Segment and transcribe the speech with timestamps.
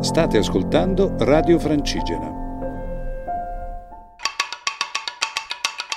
[0.00, 2.30] State ascoltando Radio Francigena.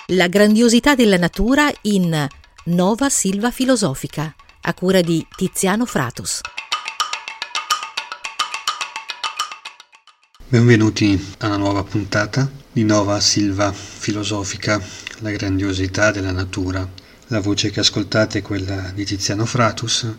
[0.07, 2.27] La grandiosità della natura in
[2.65, 6.41] Nova Silva Filosofica, a cura di Tiziano Fratus.
[10.47, 14.81] Benvenuti a una nuova puntata di Nova Silva Filosofica,
[15.19, 16.89] la grandiosità della natura.
[17.27, 20.11] La voce che ascoltate è quella di Tiziano Fratus.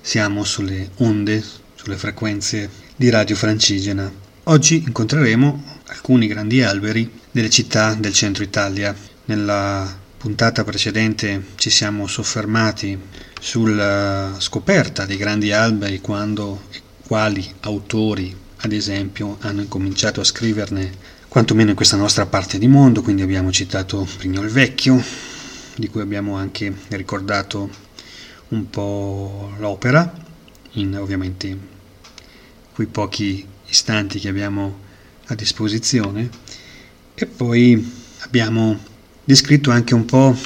[0.00, 1.44] Siamo sulle onde,
[1.74, 4.10] sulle frequenze di Radio Francigena.
[4.44, 8.96] Oggi incontreremo alcuni grandi alberi delle città del centro Italia.
[9.26, 12.98] Nella puntata precedente ci siamo soffermati
[13.38, 20.90] sulla scoperta dei grandi alberi quando e quali autori, ad esempio, hanno incominciato a scriverne
[21.28, 25.04] quantomeno in questa nostra parte di mondo, quindi abbiamo citato Prignò il Vecchio,
[25.74, 27.68] di cui abbiamo anche ricordato
[28.48, 30.10] un po' l'opera,
[30.72, 31.74] in ovviamente
[32.76, 34.80] quei pochi istanti che abbiamo
[35.28, 36.28] a disposizione.
[37.14, 38.78] E poi abbiamo
[39.24, 40.36] descritto anche un po'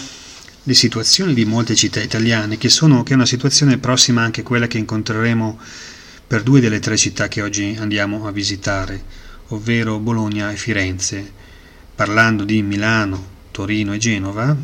[0.63, 4.45] le situazioni di molte città italiane che, sono, che è una situazione prossima anche a
[4.45, 5.59] quella che incontreremo
[6.25, 9.03] per due delle tre città che oggi andiamo a visitare,
[9.49, 11.33] ovvero Bologna e Firenze,
[11.97, 14.57] parlando di Milano, Torino e Genova,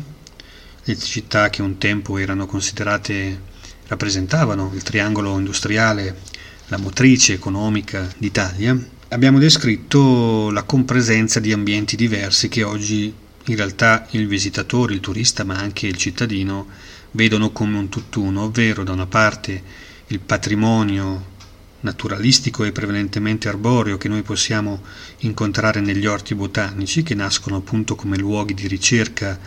[0.85, 3.41] le città che un tempo erano considerate
[3.87, 6.36] rappresentavano il triangolo industriale
[6.69, 8.77] la motrice economica d'Italia,
[9.09, 13.13] abbiamo descritto la compresenza di ambienti diversi che oggi
[13.45, 16.67] in realtà il visitatore, il turista, ma anche il cittadino
[17.11, 19.61] vedono come un tutt'uno, ovvero da una parte
[20.07, 21.35] il patrimonio
[21.79, 24.81] naturalistico e prevalentemente arboreo che noi possiamo
[25.19, 29.39] incontrare negli orti botanici, che nascono appunto come luoghi di ricerca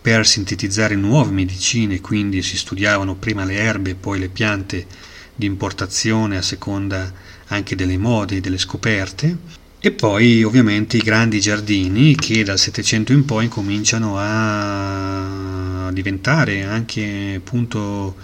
[0.00, 4.86] per sintetizzare nuove medicine, quindi si studiavano prima le erbe e poi le piante
[5.34, 7.12] di importazione a seconda
[7.48, 9.60] anche delle mode e delle scoperte.
[9.78, 17.40] E poi ovviamente i grandi giardini che dal Settecento in poi cominciano a diventare anche
[17.42, 18.14] punto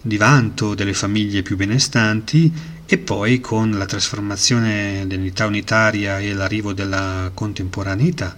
[0.00, 2.52] di vanto delle famiglie più benestanti.
[2.86, 8.36] E poi con la trasformazione dell'unità unitaria e l'arrivo della contemporaneità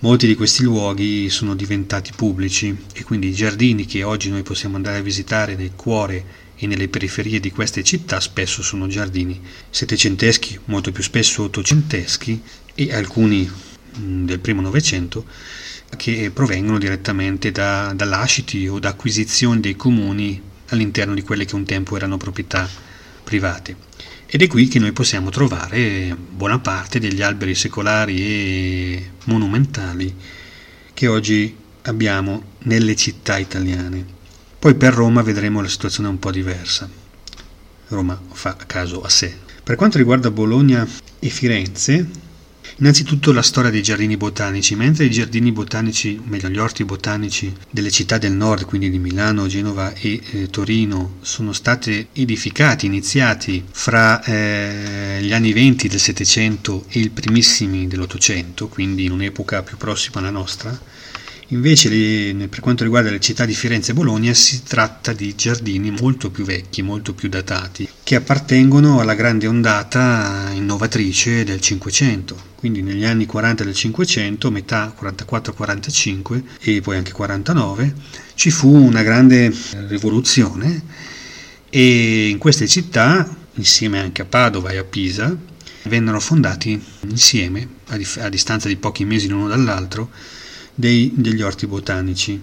[0.00, 2.76] molti di questi luoghi sono diventati pubblici.
[2.94, 6.88] E quindi i giardini che oggi noi possiamo andare a visitare nel cuore e nelle
[6.88, 12.42] periferie di queste città spesso sono giardini settecenteschi, molto più spesso ottocenteschi
[12.74, 13.48] e alcuni
[13.98, 15.24] mm, del primo Novecento
[15.96, 21.54] che provengono direttamente da, da lasciti o da acquisizioni dei comuni all'interno di quelle che
[21.54, 22.68] un tempo erano proprietà
[23.24, 23.86] private.
[24.26, 30.14] Ed è qui che noi possiamo trovare buona parte degli alberi secolari e monumentali
[30.92, 34.16] che oggi abbiamo nelle città italiane.
[34.60, 36.90] Poi per Roma vedremo la situazione un po' diversa.
[37.88, 39.32] Roma fa caso a sé.
[39.62, 40.84] Per quanto riguarda Bologna
[41.20, 42.04] e Firenze,
[42.78, 47.92] innanzitutto la storia dei giardini botanici, mentre i giardini botanici, meglio gli orti botanici delle
[47.92, 54.20] città del nord, quindi di Milano, Genova e eh, Torino, sono stati edificati, iniziati fra
[54.24, 60.18] eh, gli anni 20 del Settecento e i primissimi dell'Ottocento, quindi in un'epoca più prossima
[60.18, 60.76] alla nostra,
[61.50, 61.88] Invece
[62.48, 66.44] per quanto riguarda le città di Firenze e Bologna si tratta di giardini molto più
[66.44, 72.36] vecchi, molto più datati, che appartengono alla grande ondata innovatrice del Cinquecento.
[72.54, 77.94] Quindi negli anni 40 del Cinquecento, metà 44-45 e poi anche 49,
[78.34, 79.50] ci fu una grande
[79.86, 80.82] rivoluzione
[81.70, 85.34] e in queste città, insieme anche a Padova e a Pisa,
[85.84, 90.10] vennero fondati insieme, a, dif- a distanza di pochi mesi l'uno dall'altro,
[90.78, 92.40] dei, degli orti botanici,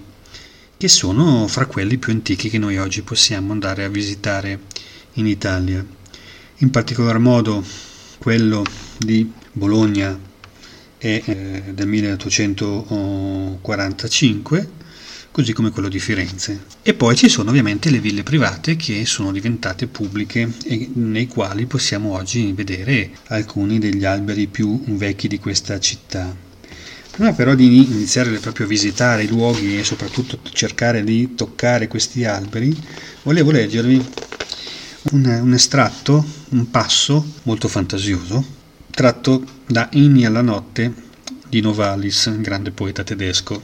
[0.75, 4.59] che sono fra quelli più antichi che noi oggi possiamo andare a visitare
[5.13, 5.85] in Italia.
[6.57, 7.63] In particolar modo
[8.17, 8.65] quello
[8.97, 10.19] di Bologna
[10.97, 14.69] è eh, del 1845,
[15.31, 16.65] così come quello di Firenze.
[16.81, 21.67] E poi ci sono ovviamente le ville private che sono diventate pubbliche e nei quali
[21.67, 26.44] possiamo oggi vedere alcuni degli alberi più vecchi di questa città.
[27.15, 32.25] Prima però di iniziare proprio a visitare i luoghi e soprattutto cercare di toccare questi
[32.25, 32.75] alberi,
[33.23, 34.05] volevo leggervi
[35.11, 38.43] un, un estratto, un passo molto fantasioso,
[38.91, 40.93] tratto da Inni alla notte
[41.47, 43.61] di Novalis, grande poeta tedesco,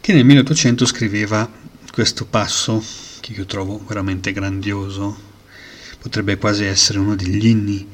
[0.00, 1.52] che nel 1800 scriveva
[1.92, 2.82] questo passo
[3.20, 5.14] che io trovo veramente grandioso,
[6.00, 7.86] potrebbe quasi essere uno degli inni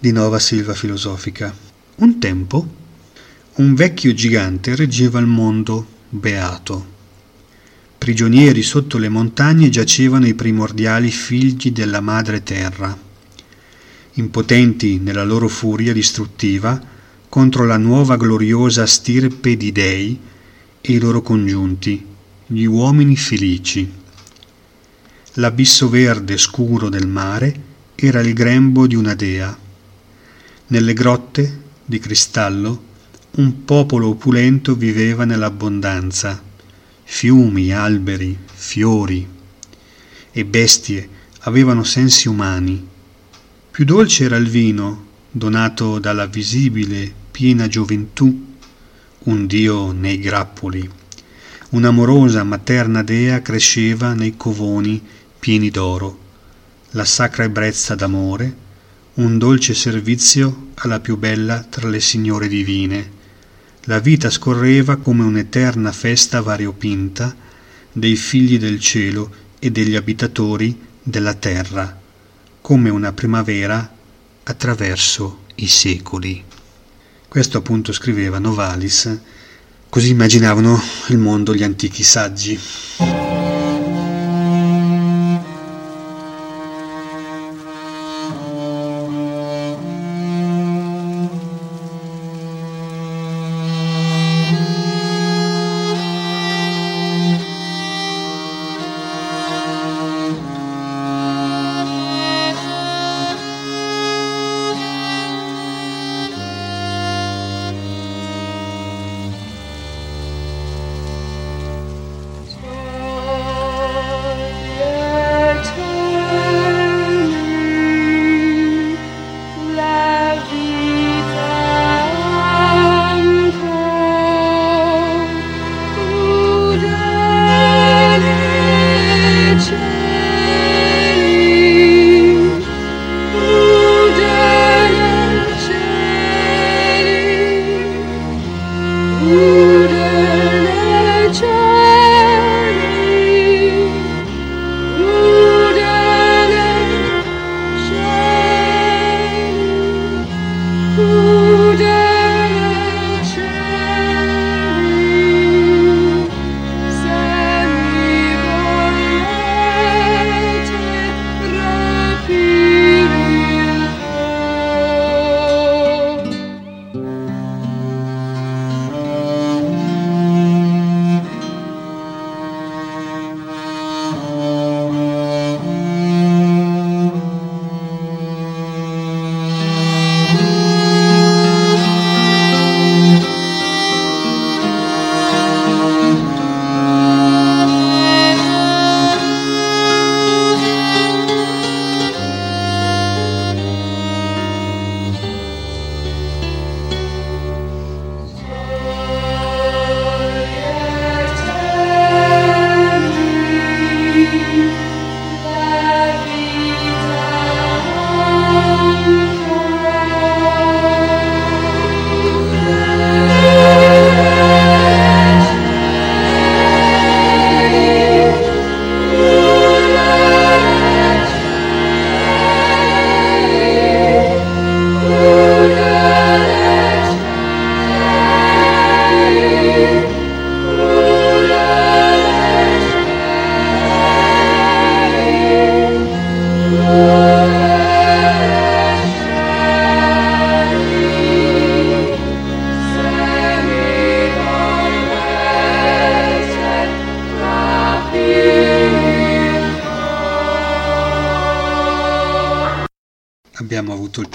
[0.00, 1.54] di Nova Silva Filosofica.
[1.98, 2.84] Un tempo
[3.58, 6.94] un vecchio gigante reggeva il mondo beato.
[7.96, 13.04] Prigionieri sotto le montagne giacevano i primordiali figli della madre terra.
[14.18, 16.78] impotenti nella loro furia distruttiva
[17.30, 20.20] contro la nuova gloriosa stirpe di dei
[20.82, 22.04] e i loro congiunti,
[22.46, 23.90] gli uomini felici.
[25.34, 27.62] L'abisso verde scuro del mare
[27.94, 29.56] era il grembo di una dea.
[30.66, 32.85] Nelle grotte di cristallo
[33.36, 36.42] un popolo opulento viveva nell'abbondanza,
[37.04, 39.28] fiumi, alberi, fiori
[40.32, 41.06] e bestie
[41.40, 42.86] avevano sensi umani.
[43.70, 48.54] Più dolce era il vino, donato dalla visibile, piena gioventù,
[49.24, 50.88] un dio nei grappoli.
[51.70, 55.02] Un'amorosa materna dea cresceva nei covoni
[55.38, 56.18] pieni d'oro,
[56.92, 58.56] la sacra ebbrezza d'amore,
[59.14, 63.15] un dolce servizio alla più bella tra le signore divine.
[63.88, 67.32] La vita scorreva come un'eterna festa variopinta
[67.92, 69.30] dei figli del cielo
[69.60, 71.96] e degli abitatori della terra,
[72.60, 73.88] come una primavera
[74.42, 76.42] attraverso i secoli.
[77.28, 79.20] Questo appunto scriveva Novalis,
[79.88, 80.80] così immaginavano
[81.10, 82.58] il mondo gli antichi saggi.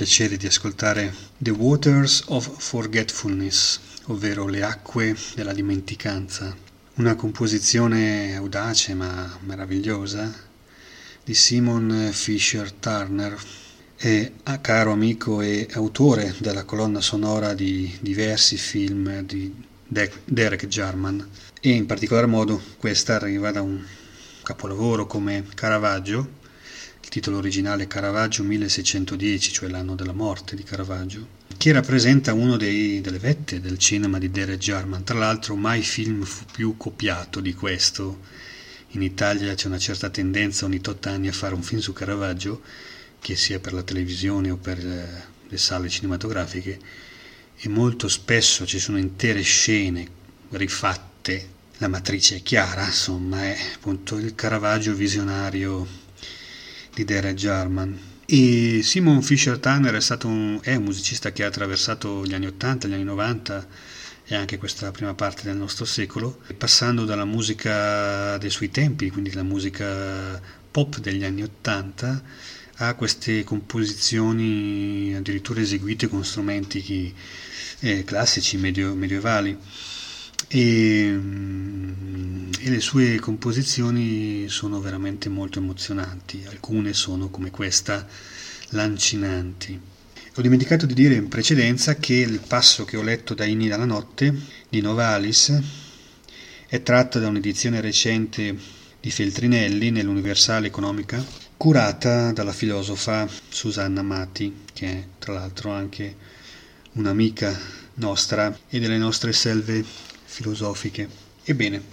[0.01, 6.58] Piacere di ascoltare The Waters of Forgetfulness, ovvero le acque della dimenticanza,
[6.96, 10.34] una composizione audace ma meravigliosa
[11.24, 13.39] di Simon Fisher Turner,
[13.96, 19.53] è caro amico e autore della colonna sonora di diversi film di
[19.88, 21.29] Derek Jarman.
[21.62, 23.79] E in particolar modo questa arriva da un
[24.41, 26.39] capolavoro come Caravaggio
[27.12, 31.27] titolo originale Caravaggio 1610, cioè l'anno della morte di Caravaggio,
[31.58, 35.03] che rappresenta dei, delle vette del cinema di Derek Jarman.
[35.03, 38.22] Tra l'altro mai film fu più copiato di questo.
[38.91, 42.62] In Italia c'è una certa tendenza ogni tot anni a fare un film su Caravaggio,
[43.20, 46.80] che sia per la televisione o per eh, le sale cinematografiche,
[47.58, 50.08] e molto spesso ci sono intere scene
[50.51, 51.60] rifatte.
[51.80, 56.00] La matrice è chiara, insomma, è appunto il Caravaggio visionario
[56.93, 62.25] di Derek Jarman E Simon Fisher Tanner è, un, è un musicista che ha attraversato
[62.25, 63.67] gli anni 80, gli anni 90
[64.25, 69.33] e anche questa prima parte del nostro secolo, passando dalla musica dei suoi tempi, quindi
[69.33, 72.24] la musica pop degli anni 80,
[72.75, 77.13] a queste composizioni addirittura eseguite con strumenti
[77.79, 79.57] eh, classici, medio, medievali.
[80.53, 88.05] E, mm, e, le sue composizioni sono veramente molto emozionanti, alcune sono come questa
[88.72, 89.79] lancinanti.
[90.36, 93.86] Ho dimenticato di dire in precedenza che il passo che ho letto da Inni dalla
[93.86, 94.34] notte
[94.67, 95.58] di Novalis
[96.67, 98.53] è tratto da un'edizione recente
[99.00, 101.24] di Feltrinelli nell'Universale Economica,
[101.55, 106.13] curata dalla filosofa Susanna Mati, che è tra l'altro anche
[106.93, 107.58] un'amica
[107.96, 111.09] nostra e delle nostre selve filosofiche.
[111.43, 111.83] Ebbene,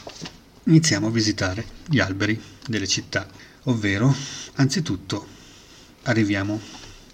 [0.64, 3.28] iniziamo a visitare gli alberi delle città,
[3.64, 4.14] ovvero,
[4.54, 5.26] anzitutto,
[6.02, 6.60] arriviamo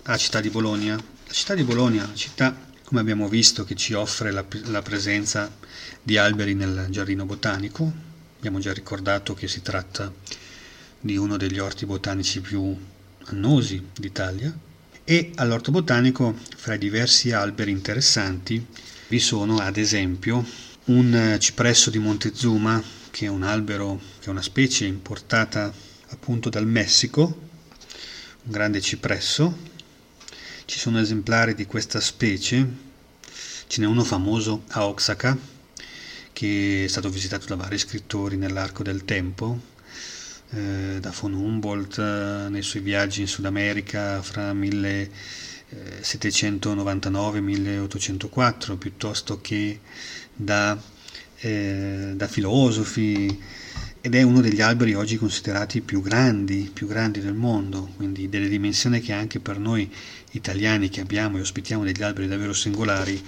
[0.03, 2.55] alla città di Bologna, la città di Bologna, città
[2.85, 5.51] come abbiamo visto che ci offre la, la presenza
[6.03, 7.91] di alberi nel giardino botanico,
[8.37, 10.13] abbiamo già ricordato che si tratta
[11.01, 12.77] di uno degli orti botanici più
[13.25, 14.55] annosi d'Italia.
[15.07, 18.65] E all'orto botanico fra i diversi alberi interessanti
[19.09, 20.45] vi sono ad esempio
[20.87, 25.73] un cipresso di Montezuma che è un albero che è una specie importata
[26.09, 27.45] appunto dal Messico
[28.45, 29.73] un grande cipresso.
[30.67, 32.67] Ci sono esemplari di questa specie,
[33.67, 35.37] ce n'è uno famoso a Oaxaca
[36.33, 39.59] che è stato visitato da vari scrittori nell'arco del tempo,
[40.51, 48.77] eh, da von Humboldt eh, nei suoi viaggi in Sud America fra 1799 e 1804,
[48.77, 49.81] piuttosto che
[50.35, 50.81] da,
[51.41, 53.41] eh, da filosofi
[54.01, 58.49] ed è uno degli alberi oggi considerati più grandi, più grandi del mondo, quindi delle
[58.49, 59.91] dimensioni che anche per noi
[60.33, 63.23] italiani che abbiamo e ospitiamo degli alberi davvero singolari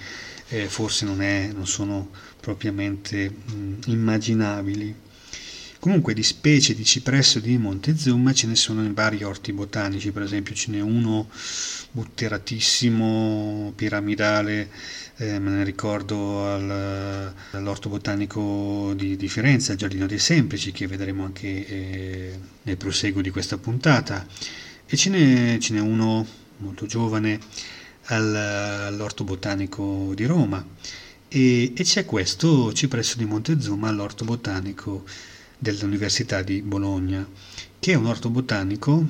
[0.49, 2.09] eh, forse non, è, non, sono
[2.39, 4.95] propriamente mh, immaginabili.
[5.79, 10.23] Comunque di specie di cipresso di Montezuma ce ne sono in vari orti botanici, per
[10.23, 11.29] esempio ce n'è uno
[11.97, 14.69] butteratissimo, piramidale,
[15.17, 20.85] eh, me ne ricordo al, all'orto botanico di, di, Firenze, al Giardino dei Semplici, che
[20.85, 24.27] vedremo anche eh, nel proseguo di questa puntata,
[24.85, 26.23] e ce n'è, ce n'è uno
[26.57, 27.39] molto giovane
[28.09, 30.63] al, all'orto botanico di Roma,
[31.27, 35.03] e, e c'è questo cipresso di Montezuma all'orto botanico
[35.57, 37.27] dell'Università di Bologna,
[37.79, 39.03] che è un orto botanico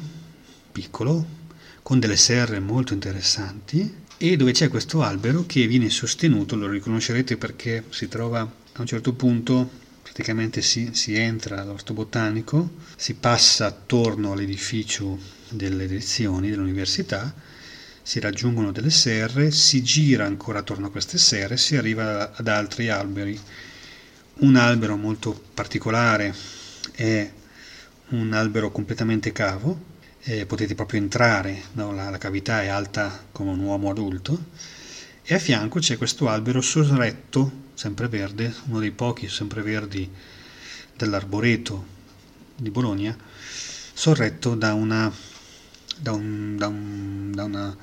[0.71, 1.46] piccolo,
[1.87, 7.37] con delle serre molto interessanti e dove c'è questo albero che viene sostenuto, lo riconoscerete
[7.37, 9.69] perché si trova a un certo punto,
[10.01, 15.17] praticamente si, si entra all'orto botanico, si passa attorno all'edificio
[15.47, 17.33] delle lezioni dell'università,
[18.01, 22.89] si raggiungono delle serre, si gira ancora attorno a queste serre si arriva ad altri
[22.89, 23.39] alberi.
[24.39, 26.35] Un albero molto particolare
[26.91, 27.31] è
[28.09, 29.86] un albero completamente cavo,
[30.27, 31.93] eh, potete proprio entrare, no?
[31.93, 34.37] la, la, cavità è alta come un uomo adulto
[35.23, 40.09] e a fianco c'è questo albero sorretto, sempre verde, uno dei pochi sempreverdi
[40.97, 41.95] dell'arboreto
[42.57, 43.15] di Bologna,
[43.93, 45.09] sorretto da, una,
[45.97, 47.77] da, un, da, un, da, una,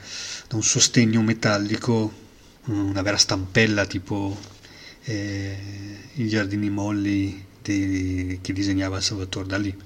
[0.52, 2.12] un sostegno metallico,
[2.64, 4.38] una vera stampella tipo
[5.04, 5.58] eh,
[6.14, 9.76] i giardini molli di, che disegnava Salvatore Dalì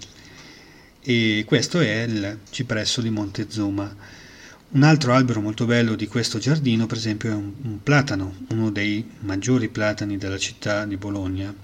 [1.01, 3.95] e questo è il cipresso di Montezuma.
[4.71, 8.71] Un altro albero molto bello di questo giardino, per esempio, è un, un, platano, uno
[8.71, 11.55] dei maggiori platani della città di Bologna,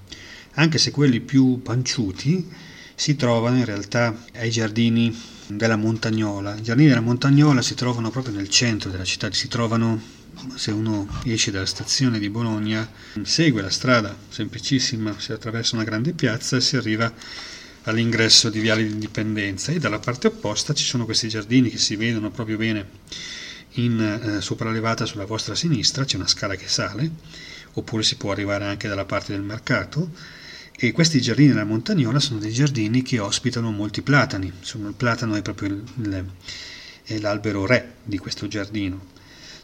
[0.53, 2.49] anche se quelli più panciuti
[2.95, 5.15] si trovano in realtà ai giardini
[5.47, 6.55] della Montagnola.
[6.55, 10.01] I giardini della Montagnola si trovano proprio nel centro della città, si trovano
[10.55, 12.89] se uno esce dalla stazione di Bologna,
[13.21, 17.11] segue la strada semplicissima, si attraversa una grande piazza e si arriva
[17.85, 22.31] all'ingresso di Viale d'Indipendenza e dalla parte opposta ci sono questi giardini che si vedono
[22.31, 22.87] proprio bene
[23.75, 27.09] in eh, sopraelevata sulla vostra sinistra, c'è una scala che sale,
[27.73, 30.11] oppure si può arrivare anche dalla parte del mercato
[30.77, 35.35] e questi giardini della Montagnola sono dei giardini che ospitano molti platani, Insomma, il platano
[35.35, 36.25] è proprio il, il,
[37.03, 39.07] è l'albero re di questo giardino,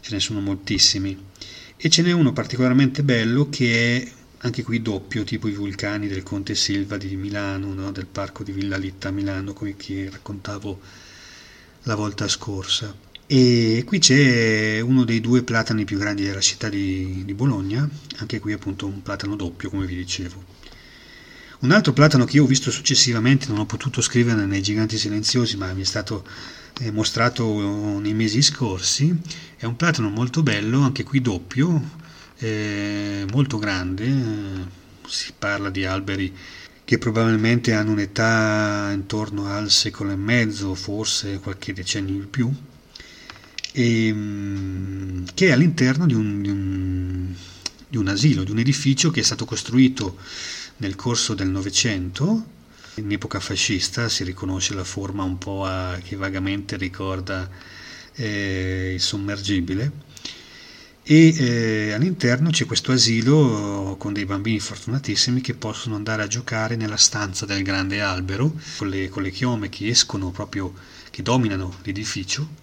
[0.00, 1.30] ce ne sono moltissimi.
[1.76, 4.12] E ce n'è uno particolarmente bello che è
[4.44, 7.92] anche qui doppio, tipo i vulcani del Conte Silva di Milano, no?
[7.92, 10.80] del parco di Villa Litta a Milano, come che raccontavo
[11.84, 12.94] la volta scorsa.
[13.24, 18.40] E qui c'è uno dei due platani più grandi della città di, di Bologna, anche
[18.40, 20.44] qui appunto un platano doppio, come vi dicevo.
[21.60, 25.56] Un altro platano che io ho visto successivamente, non ho potuto scrivere nei Giganti Silenziosi,
[25.56, 26.26] ma mi è stato
[26.80, 29.16] eh, mostrato nei mesi scorsi.
[29.56, 32.00] È un platano molto bello, anche qui doppio,
[32.42, 36.34] eh, molto grande, eh, si parla di alberi
[36.84, 42.52] che probabilmente hanno un'età intorno al secolo e mezzo, forse qualche decennio in più,
[43.72, 47.34] e, ehm, che è all'interno di un, di, un,
[47.88, 50.16] di un asilo, di un edificio che è stato costruito
[50.78, 52.46] nel corso del Novecento,
[52.96, 57.48] in epoca fascista, si riconosce la forma un po' a, che vagamente ricorda
[58.14, 60.10] eh, il sommergibile
[61.04, 66.76] e eh, all'interno c'è questo asilo con dei bambini fortunatissimi che possono andare a giocare
[66.76, 70.72] nella stanza del grande albero con le, con le chiome che escono proprio,
[71.10, 72.60] che dominano l'edificio.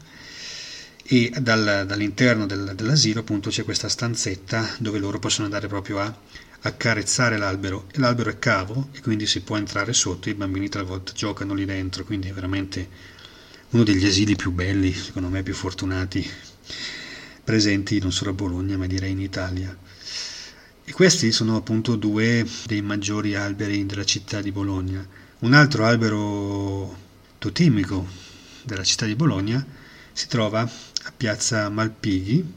[1.03, 6.15] E dal, dall'interno del, dell'asilo appunto c'è questa stanzetta dove loro possono andare proprio a
[6.61, 7.87] accarezzare l'albero.
[7.91, 11.65] E l'albero è cavo e quindi si può entrare sotto i bambini talvolta giocano lì
[11.65, 12.87] dentro quindi è veramente
[13.71, 16.27] uno degli asili più belli secondo me più fortunati
[17.49, 19.75] presenti non solo a Bologna ma direi in Italia.
[20.83, 25.03] E questi sono appunto due dei maggiori alberi della città di Bologna.
[25.39, 26.95] Un altro albero
[27.39, 28.05] totemico
[28.61, 29.65] della città di Bologna
[30.13, 32.53] si trova a piazza Malpighi,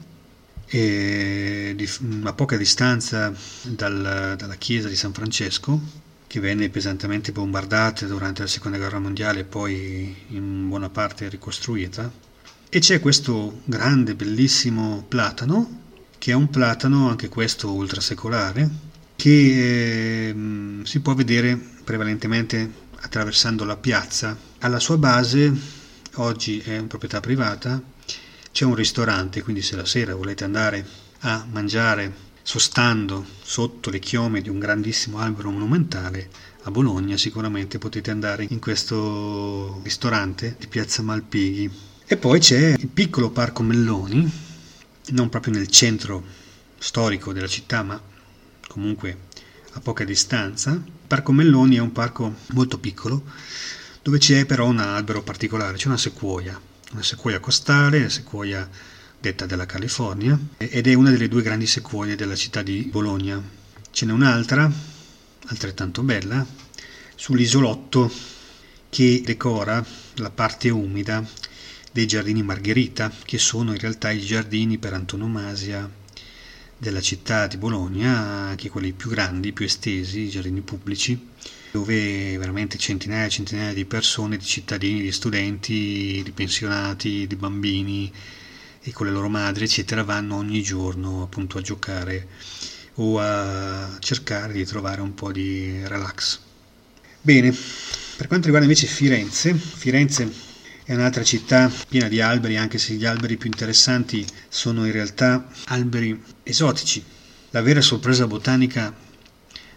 [2.25, 3.33] a poca distanza
[3.63, 5.81] dal, dalla chiesa di San Francesco,
[6.27, 12.32] che venne pesantemente bombardata durante la seconda guerra mondiale e poi in buona parte ricostruita
[12.75, 15.81] e c'è questo grande, bellissimo platano,
[16.17, 18.67] che è un platano, anche questo ultrasecolare,
[19.15, 20.35] che eh,
[20.83, 24.35] si può vedere prevalentemente attraversando la piazza.
[24.61, 25.53] Alla sua base,
[26.15, 27.79] oggi è in proprietà privata,
[28.51, 30.87] c'è un ristorante, quindi se la sera volete andare
[31.21, 32.11] a mangiare
[32.41, 36.31] sostando sotto le chiome di un grandissimo albero monumentale,
[36.63, 42.89] a Bologna sicuramente potete andare in questo ristorante di Piazza Malpighi e poi c'è il
[42.89, 44.31] piccolo Parco Melloni,
[45.13, 46.23] non proprio nel centro
[46.77, 47.99] storico della città, ma
[48.69, 49.17] comunque
[49.73, 50.73] a poca distanza.
[50.73, 53.25] Il Parco Melloni è un parco molto piccolo,
[54.03, 58.69] dove c'è però un albero particolare, c'è una sequoia, una sequoia costale, la sequoia
[59.19, 63.43] detta della California, ed è una delle due grandi sequoie della città di Bologna.
[63.91, 64.71] Ce n'è un'altra,
[65.47, 66.45] altrettanto bella,
[67.15, 68.13] sull'isolotto
[68.91, 69.83] che decora
[70.17, 71.27] la parte umida
[71.93, 75.89] dei giardini Margherita, che sono in realtà i giardini per antonomasia
[76.79, 81.29] della città di Bologna, anche quelli più grandi, più estesi, i giardini pubblici,
[81.71, 88.11] dove veramente centinaia e centinaia di persone, di cittadini, di studenti, di pensionati, di bambini
[88.81, 92.27] e con le loro madri, eccetera, vanno ogni giorno appunto a giocare
[92.95, 96.41] o a cercare di trovare un po' di relax.
[97.21, 97.55] Bene,
[98.17, 100.52] per quanto riguarda invece Firenze, Firenze
[100.93, 105.49] è un'altra città piena di alberi, anche se gli alberi più interessanti sono in realtà
[105.69, 107.03] alberi esotici.
[107.49, 108.95] La vera sorpresa botanica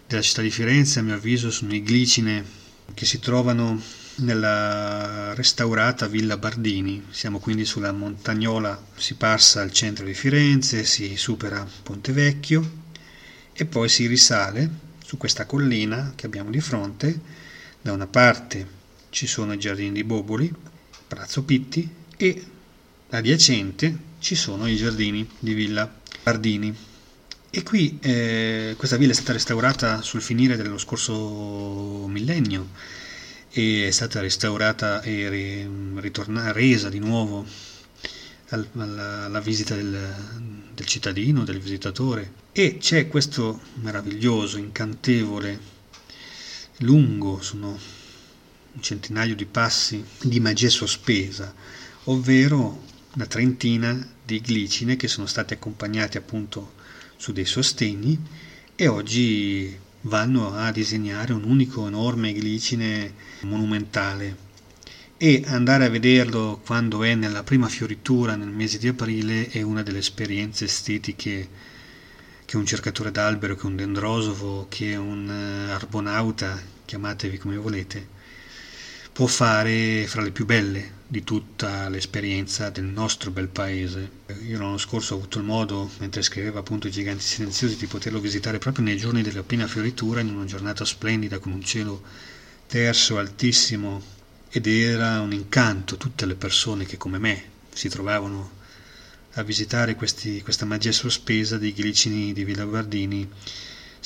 [0.06, 2.44] della città di Firenze, a mio avviso, sono i glicine
[2.92, 3.80] che si trovano
[4.16, 7.06] nella restaurata Villa Bardini.
[7.08, 12.72] Siamo quindi sulla montagnola, si passa al centro di Firenze, si supera Ponte Vecchio
[13.54, 14.68] e poi si risale
[15.02, 17.18] su questa collina che abbiamo di fronte.
[17.80, 18.68] Da una parte
[19.08, 20.74] ci sono i giardini di Boboli,
[21.08, 22.44] Palazzo Pitti e
[23.10, 25.88] adiacente ci sono i giardini di Villa
[26.22, 26.74] Bardini.
[27.48, 32.70] E qui eh, questa villa è stata restaurata sul finire dello scorso millennio
[33.50, 37.46] e è stata restaurata e ritorna, resa di nuovo
[38.48, 40.14] al, alla, alla, visita del,
[40.74, 42.32] del cittadino, del visitatore.
[42.50, 45.58] E c'è questo meraviglioso, incantevole,
[46.78, 47.78] lungo, sono
[48.76, 51.52] un centinaio di passi di magia sospesa,
[52.04, 52.84] ovvero
[53.14, 56.74] una trentina di glicine che sono state accompagnate appunto
[57.16, 58.20] su dei sostegni
[58.76, 64.44] e oggi vanno a disegnare un unico enorme glicine monumentale.
[65.16, 69.82] E andare a vederlo quando è nella prima fioritura nel mese di aprile è una
[69.82, 71.48] delle esperienze estetiche
[72.44, 78.14] che un cercatore d'albero, che un dendrosofo, che un eh, arbonauta, chiamatevi come volete,
[79.16, 84.10] può fare fra le più belle di tutta l'esperienza del nostro bel paese.
[84.46, 88.20] Io l'anno scorso ho avuto il modo, mentre scrivevo appunto i giganti silenziosi, di poterlo
[88.20, 92.02] visitare proprio nei giorni della piena fioritura, in una giornata splendida con un cielo
[92.66, 94.02] terso, altissimo,
[94.50, 98.50] ed era un incanto tutte le persone che come me si trovavano
[99.32, 103.26] a visitare questi, questa magia sospesa dei glicini di Villa Bardini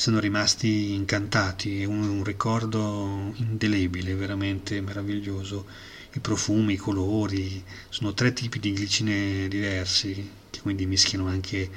[0.00, 5.66] sono rimasti incantati, è un, un ricordo indelebile, veramente meraviglioso.
[6.14, 11.68] i profumi, i colori, sono tre tipi di glicine diversi che quindi mischiano anche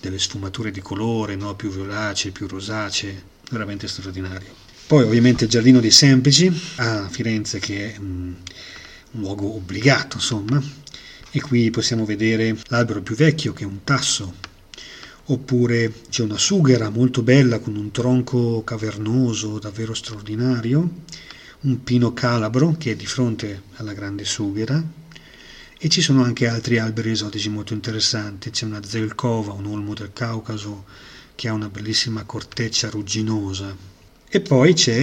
[0.00, 1.56] delle sfumature di colore, no?
[1.56, 4.54] più violacee, più rosacee, veramente straordinario.
[4.86, 8.36] Poi ovviamente il Giardino dei Semplici a Firenze che è um,
[9.10, 10.62] un luogo obbligato insomma
[11.32, 14.43] e qui possiamo vedere l'albero più vecchio che è un tasso
[15.26, 21.02] oppure c'è una sughera molto bella con un tronco cavernoso davvero straordinario
[21.64, 24.82] un pino calabro che è di fronte alla grande sughera
[25.78, 28.50] e ci sono anche altri alberi esotici molto interessanti.
[28.50, 30.84] C'è una zelkova, un olmo del Caucaso
[31.34, 33.76] che ha una bellissima corteccia rugginosa.
[34.26, 34.94] E poi c'è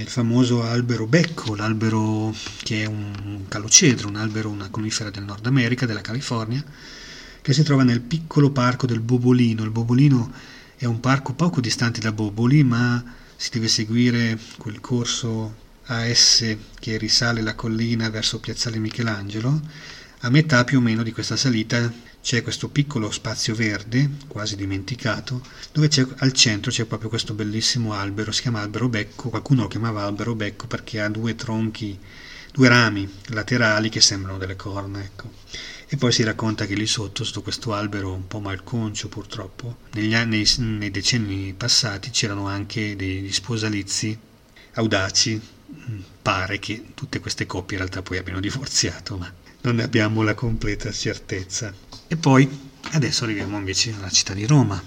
[0.00, 5.46] il famoso albero becco, l'albero che è un calocedro, un albero, una conifera del Nord
[5.46, 6.64] America, della California,
[7.42, 9.64] che si trova nel piccolo parco del Bobolino.
[9.64, 10.32] Il Bobolino
[10.76, 13.02] è un parco poco distante da Boboli, ma
[13.34, 19.60] si deve seguire quel corso AS che risale la collina verso Piazzale Michelangelo,
[20.20, 25.42] a metà più o meno di questa salita c'è questo piccolo spazio verde, quasi dimenticato,
[25.72, 30.04] dove al centro c'è proprio questo bellissimo albero, si chiama albero becco, qualcuno lo chiamava
[30.04, 31.98] albero becco perché ha due tronchi,
[32.52, 35.30] due rami laterali che sembrano delle corna, ecco.
[35.88, 40.14] E poi si racconta che lì sotto, sotto questo albero un po' malconcio purtroppo, negli
[40.14, 44.18] anni, nei decenni passati c'erano anche degli sposalizi
[44.74, 45.40] audaci
[46.22, 49.30] pare che tutte queste coppie in realtà poi abbiano divorziato, ma
[49.62, 51.72] non ne abbiamo la completa certezza.
[52.06, 52.48] E poi
[52.92, 54.82] adesso arriviamo invece alla città di Roma.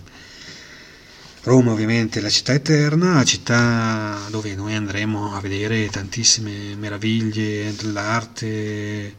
[1.45, 7.71] Roma ovviamente è la città eterna, la città dove noi andremo a vedere tantissime meraviglie
[7.75, 9.15] dell'arte,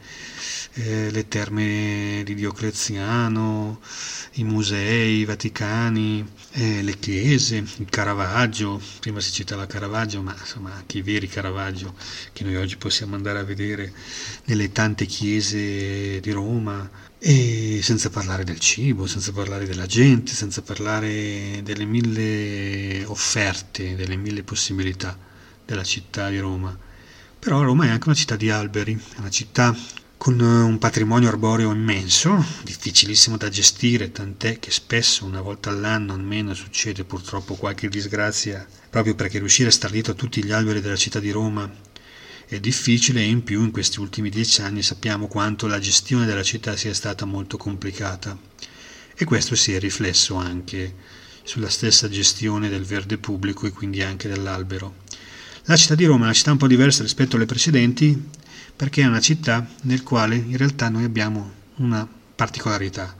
[0.72, 3.80] eh, le terme di Diocleziano,
[4.32, 10.74] i musei, i Vaticani, eh, le chiese, il Caravaggio, prima si citava Caravaggio, ma insomma
[10.74, 11.94] anche i veri Caravaggio
[12.32, 13.92] che noi oggi possiamo andare a vedere
[14.46, 20.62] nelle tante chiese di Roma, e senza parlare del cibo, senza parlare della gente, senza
[20.62, 25.18] parlare delle mille offerte, delle mille possibilità
[25.64, 26.76] della città di Roma.
[27.38, 29.76] Però Roma è anche una città di alberi, è una città
[30.16, 36.54] con un patrimonio arboreo immenso, difficilissimo da gestire, tant'è che spesso una volta all'anno almeno
[36.54, 40.96] succede purtroppo qualche disgrazia, proprio perché riuscire a star dietro a tutti gli alberi della
[40.96, 41.70] città di Roma
[42.48, 46.44] è difficile e in più in questi ultimi dieci anni sappiamo quanto la gestione della
[46.44, 48.38] città sia stata molto complicata
[49.16, 50.94] e questo si è riflesso anche
[51.42, 54.94] sulla stessa gestione del verde pubblico e quindi anche dell'albero.
[55.64, 58.30] La città di Roma è una città un po' diversa rispetto alle precedenti
[58.76, 62.06] perché è una città nel quale in realtà noi abbiamo una
[62.36, 63.16] particolarità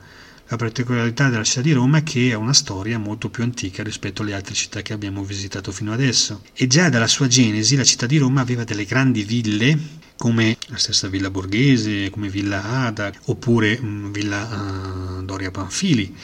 [0.49, 4.21] la particolarità della città di Roma è che ha una storia molto più antica rispetto
[4.21, 6.41] alle altre città che abbiamo visitato fino adesso.
[6.53, 9.77] E già dalla sua genesi la città di Roma aveva delle grandi ville
[10.15, 16.15] come la stessa Villa Borghese, come Villa Ada oppure um, Villa uh, Doria Panfili,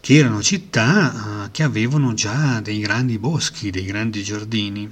[0.00, 4.88] che erano città uh, che avevano già dei grandi boschi, dei grandi giardini.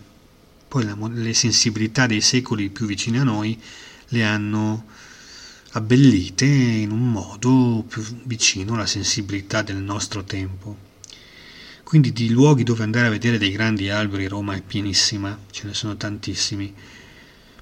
[0.67, 3.57] Poi la, le sensibilità dei secoli più vicini a noi
[4.09, 4.85] le hanno
[5.77, 10.77] abbellite in un modo più vicino alla sensibilità del nostro tempo.
[11.83, 15.75] Quindi di luoghi dove andare a vedere dei grandi alberi Roma è pienissima, ce ne
[15.75, 16.73] sono tantissimi.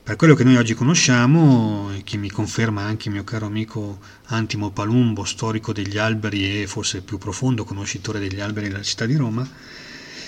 [0.03, 4.70] Per quello che noi oggi conosciamo, e che mi conferma anche mio caro amico Antimo
[4.70, 9.48] Palumbo, storico degli alberi e forse più profondo conoscitore degli alberi della città di Roma,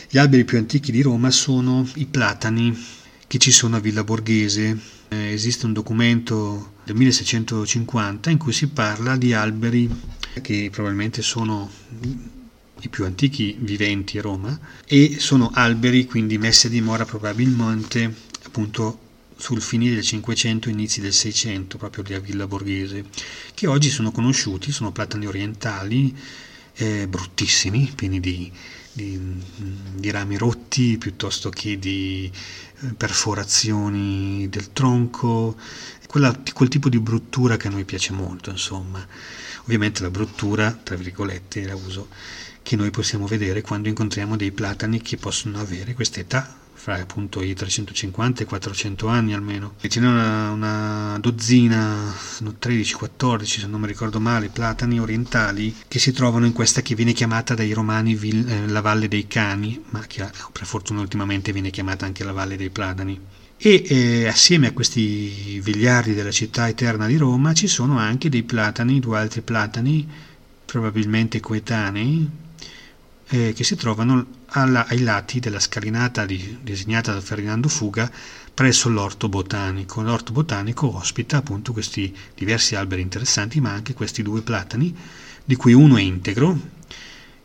[0.08, 4.78] gli alberi più antichi di Roma sono i platani che ci sono a Villa Borghese.
[5.08, 9.88] Eh, esiste un documento del 1650 in cui si parla di alberi
[10.42, 11.70] che probabilmente sono
[12.80, 19.00] i più antichi viventi a Roma e sono alberi quindi messi a dimora probabilmente appunto
[19.36, 23.06] sul finire del 500 inizi del 600 proprio lì a Villa Borghese
[23.54, 26.14] che oggi sono conosciuti sono platani orientali
[26.74, 28.52] eh, bruttissimi pieni di,
[28.94, 29.20] di,
[29.94, 32.30] di, rami rotti piuttosto che di
[32.80, 35.56] eh, perforazioni del tronco
[36.06, 39.04] quella, quel tipo di bruttura che a noi piace molto, insomma.
[39.64, 42.08] Ovviamente la bruttura, tra virgolette, la uso,
[42.62, 47.40] che noi possiamo vedere quando incontriamo dei platani che possono avere questa età, fra appunto
[47.40, 49.72] i 350 e i 400 anni almeno.
[49.80, 55.98] E ce n'è una, una dozzina, 13-14 se non mi ricordo male, platani orientali che
[55.98, 59.82] si trovano in questa che viene chiamata dai romani vil, eh, la Valle dei Cani,
[59.88, 63.18] ma che per fortuna ultimamente viene chiamata anche la Valle dei Platani
[63.56, 68.42] e eh, assieme a questi vigliardi della città eterna di Roma ci sono anche dei
[68.42, 70.06] platani, due altri platani
[70.66, 72.28] probabilmente coetanei,
[73.28, 78.10] eh, che si trovano alla, ai lati della scalinata di, disegnata da Ferdinando Fuga
[78.52, 80.02] presso l'orto botanico.
[80.02, 84.94] L'orto botanico ospita appunto questi diversi alberi interessanti, ma anche questi due platani,
[85.44, 86.82] di cui uno è integro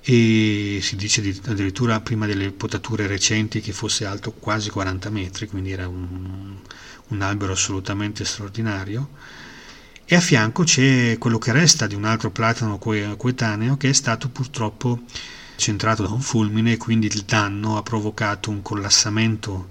[0.02, 5.72] e si dice addirittura prima delle potature recenti che fosse alto quasi 40 metri, quindi
[5.72, 6.56] era un,
[7.08, 9.10] un albero assolutamente straordinario.
[10.06, 14.30] E a fianco c'è quello che resta di un altro platano coetaneo che è stato
[14.30, 15.02] purtroppo
[15.60, 19.70] centrato da un fulmine e quindi il danno ha provocato un collassamento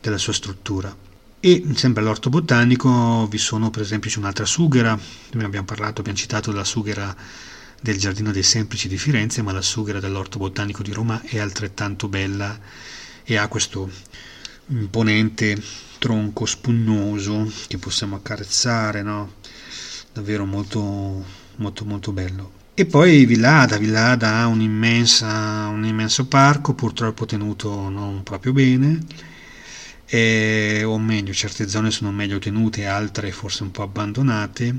[0.00, 0.94] della sua struttura.
[1.40, 4.96] E sempre all'orto botanico vi sono per esempio c'è un'altra sughera,
[5.32, 7.16] noi abbiamo parlato, abbiamo citato la sughera
[7.80, 12.06] del Giardino dei Semplici di Firenze, ma la sughera dell'orto botanico di Roma è altrettanto
[12.06, 12.56] bella
[13.24, 13.90] e ha questo
[14.68, 15.60] imponente
[15.98, 19.34] tronco spugnoso che possiamo accarezzare, no?
[20.12, 21.24] davvero molto
[21.56, 22.61] molto molto bello.
[22.74, 28.98] E poi Villada, Villada ha un, un immenso parco, purtroppo tenuto non proprio bene,
[30.06, 34.74] e, o meglio, certe zone sono meglio tenute, altre forse un po' abbandonate,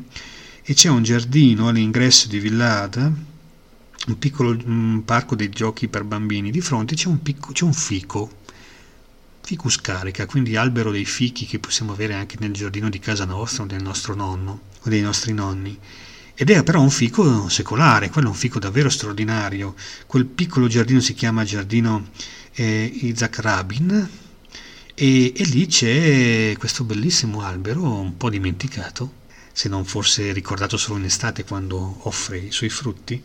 [0.64, 3.14] e c'è un giardino all'ingresso di Villada,
[4.08, 7.74] un piccolo un parco dei giochi per bambini, di fronte c'è un, picco, c'è un
[7.74, 8.38] fico,
[9.42, 13.64] ficus carica, quindi albero dei fichi che possiamo avere anche nel giardino di casa nostra
[13.64, 15.78] o del nostro nonno o dei nostri nonni
[16.36, 19.76] ed è però un fico secolare, quello è un fico davvero straordinario.
[20.08, 22.10] Quel piccolo giardino si chiama Giardino
[22.54, 24.10] eh, Isaac Rabin
[24.96, 30.98] e, e lì c'è questo bellissimo albero un po' dimenticato, se non forse ricordato solo
[30.98, 33.22] in estate quando offre i suoi frutti.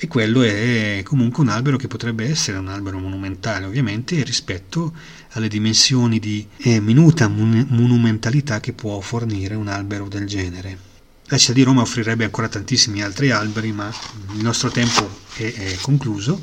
[0.00, 4.94] E quello è comunque un albero che potrebbe essere un albero monumentale, ovviamente, rispetto
[5.30, 10.87] alle dimensioni di eh, minuta monumentalità che può fornire un albero del genere.
[11.30, 13.92] La città di Roma offrirebbe ancora tantissimi altri alberi, ma
[14.34, 16.42] il nostro tempo è, è concluso.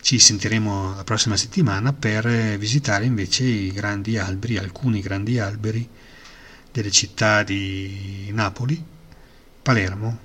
[0.00, 5.88] Ci sentiremo la prossima settimana per visitare invece i grandi alberi, alcuni grandi alberi
[6.70, 8.80] delle città di Napoli,
[9.60, 10.18] Palermo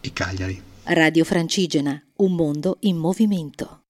[0.00, 0.60] e Cagliari.
[0.82, 3.81] Radio Francigena, un mondo in movimento.